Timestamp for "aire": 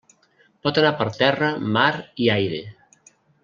2.39-2.59